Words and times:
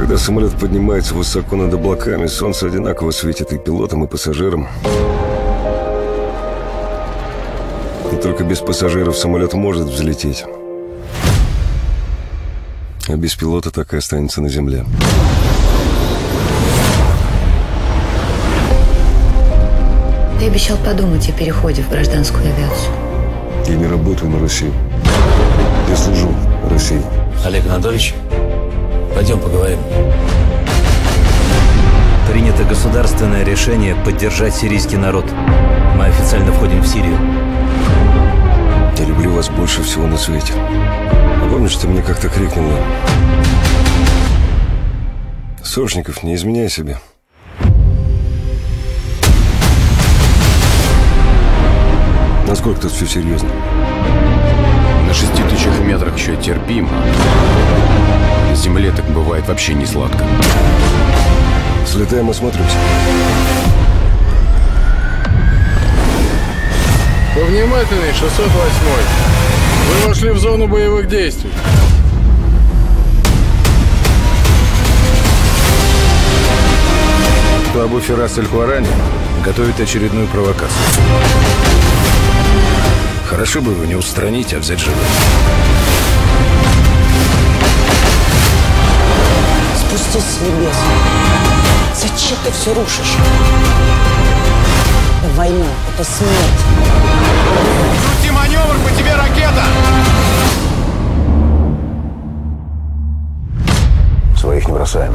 Когда 0.00 0.16
самолет 0.16 0.58
поднимается 0.58 1.14
высоко 1.14 1.56
над 1.56 1.74
облаками, 1.74 2.24
солнце 2.26 2.68
одинаково 2.68 3.10
светит 3.10 3.52
и 3.52 3.58
пилотам, 3.58 4.02
и 4.02 4.06
пассажирам. 4.06 4.66
И 8.10 8.16
только 8.16 8.42
без 8.42 8.60
пассажиров 8.60 9.14
самолет 9.18 9.52
может 9.52 9.88
взлететь. 9.88 10.46
А 13.08 13.14
без 13.14 13.34
пилота 13.34 13.70
так 13.70 13.92
и 13.92 13.98
останется 13.98 14.40
на 14.40 14.48
земле. 14.48 14.86
Ты 20.38 20.46
обещал 20.46 20.78
подумать 20.78 21.28
о 21.28 21.32
переходе 21.32 21.82
в 21.82 21.90
гражданскую 21.90 22.42
авиацию. 22.42 22.94
Я 23.68 23.76
не 23.76 23.86
работаю 23.86 24.30
на 24.30 24.40
Россию. 24.40 24.72
Я 25.90 25.94
служу 25.94 26.34
России. 26.70 27.02
Олег 27.44 27.66
Анатольевич, 27.66 28.14
пойдем 29.20 29.38
поговорим. 29.38 29.78
Принято 32.26 32.64
государственное 32.64 33.44
решение 33.44 33.94
поддержать 33.94 34.54
сирийский 34.54 34.96
народ. 34.96 35.26
Мы 35.98 36.06
официально 36.06 36.50
входим 36.52 36.80
в 36.80 36.86
Сирию. 36.86 37.18
Я 38.96 39.04
люблю 39.04 39.32
вас 39.32 39.50
больше 39.50 39.82
всего 39.82 40.06
на 40.06 40.16
свете. 40.16 40.54
А 40.56 41.48
помнишь, 41.50 41.76
ты 41.76 41.86
мне 41.86 42.00
как-то 42.00 42.30
крикнула? 42.30 42.78
Сошников, 45.62 46.22
не 46.22 46.34
изменяй 46.34 46.70
себе. 46.70 46.96
Насколько 52.48 52.80
тут 52.80 52.92
все 52.92 53.06
серьезно? 53.06 53.50
На 55.06 55.12
шести 55.12 55.42
тысячах 55.42 55.78
метрах 55.80 56.16
еще 56.16 56.36
терпимо. 56.36 56.88
Земле 58.70 58.92
так 58.92 59.04
бывает 59.06 59.48
вообще 59.48 59.74
не 59.74 59.84
сладко. 59.84 60.24
Слетаем, 61.84 62.30
осмотримся. 62.30 62.76
Повнимательней, 67.34 68.12
608 68.12 68.46
Вы 69.88 70.08
вошли 70.08 70.30
в 70.30 70.38
зону 70.38 70.68
боевых 70.68 71.08
действий. 71.08 71.50
что 77.70 77.82
Абу 77.82 77.98
Фирас 77.98 78.38
Аль-Хуарани 78.38 78.86
готовит 79.44 79.80
очередную 79.80 80.28
провокацию. 80.28 80.70
Хорошо 83.26 83.62
бы 83.62 83.72
его 83.72 83.84
не 83.84 83.96
устранить, 83.96 84.54
а 84.54 84.58
взять 84.58 84.78
живым. 84.78 84.98
Спустись 90.00 90.22
с 90.22 90.40
небес. 90.40 90.76
Зачем 91.94 92.38
ты 92.42 92.50
все 92.50 92.72
рушишь? 92.74 93.16
Это 95.22 95.34
война, 95.36 95.66
это 95.92 96.04
смерть. 96.04 96.60
Крути 98.06 98.30
маневр, 98.30 98.76
по 98.82 98.90
тебе 98.96 99.14
ракета! 99.14 99.64
Своих 104.38 104.66
не 104.66 104.72
бросаем. 104.72 105.14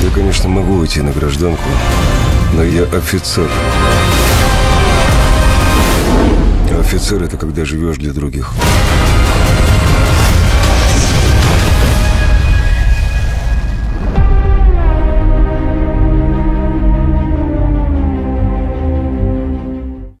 Я, 0.00 0.10
конечно, 0.12 0.48
могу 0.48 0.74
уйти 0.74 1.02
на 1.02 1.12
гражданку, 1.12 1.68
но 2.52 2.64
я 2.64 2.82
офицер. 2.82 3.48
А 6.72 6.80
офицер— 6.80 7.22
это 7.24 7.36
когда 7.36 7.64
живешь 7.64 7.96
для 7.96 8.12
других. 8.12 8.52